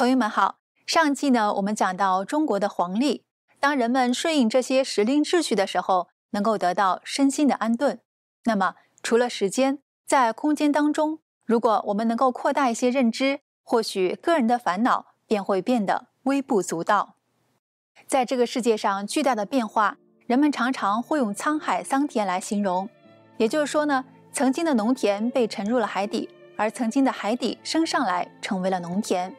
[0.00, 3.26] 朋友们好，上季呢我们讲到中国的黄历，
[3.60, 8.00] 当人们顺应这些时令秩序的时候，能够得到身心的安顿。
[8.44, 17.16] 那么除了时间，在空间当中，如果我们能够扩大一些认知，或许个人的烦恼便会变得微不足道。
[18.06, 22.88] 在这个世界上，巨大的变化，人们常常会用沧海桑田来形容。
[23.36, 29.36] 也就是说呢，曾经的农田被沉入了海底，而曾经的海底升上来，成为了农田。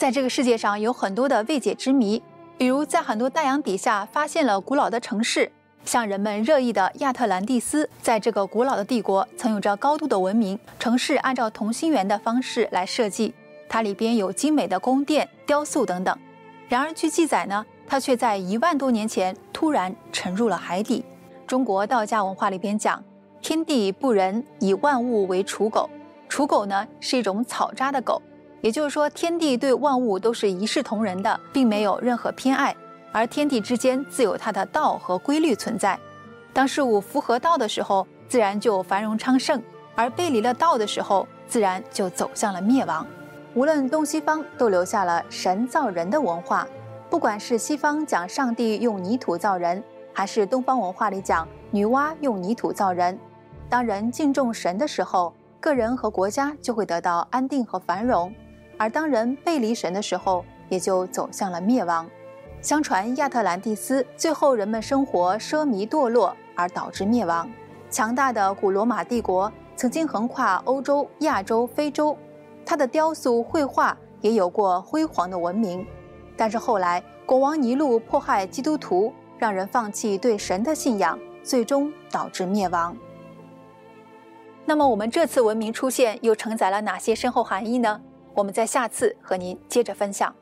[0.00, 2.22] 在这个世界上有很多的未解之谜，
[2.56, 5.52] 比如在很多大洋底下发现了古老的城市，
[5.84, 13.34] 像人们热议的亚特兰蒂斯，在这个古老的帝国曾有着高度的文明，城市按照同心圆的方式来设计，
[13.68, 16.18] 它里边有精美的宫殿、雕塑等等。
[16.66, 21.04] 然而据记载呢，它却在一万多年前突然沉入了海底。
[21.46, 23.04] 中国道家文化里边讲。
[23.42, 25.90] 天地不仁，以万物为刍狗。
[26.26, 28.22] 刍狗呢是一种草扎的狗，
[28.60, 32.76] 也就是说，天地对万物都是一视同仁的，并没有任何偏爱。
[33.12, 35.98] 而天地之间自有它的道和规律存在。
[36.52, 39.58] 当事物符合道的时候，自然就繁荣昌盛；
[39.94, 43.06] 而背离了道的时候，自然就走向了灭亡。
[43.54, 46.66] 无论东西方，都留下了神造人的文化。
[47.08, 53.18] 不管是西方讲上帝用泥土造人，还是东方文化里讲女娲用泥土造人。
[53.68, 58.32] 当人敬重神的时候，个人和国家就会得到安定和繁荣；
[58.80, 62.08] 而当人背离神的时候，也就走向了灭亡。
[62.62, 67.46] 相传亚特兰蒂斯最后人们生活奢靡堕落，而导致灭亡。
[67.90, 72.16] 强大的古罗马帝国曾经横跨欧洲、亚洲、非洲，
[72.64, 75.86] 它的雕塑、绘画也有过辉煌的文明。
[76.34, 82.96] 但是后来国王尼禄迫害基督徒，让人放弃对神的信仰，最终导致灭亡。
[84.64, 88.00] 那么我们这次文明出现又承载了哪些深厚含义呢？
[88.40, 90.34] 我们在下次和您接着分享。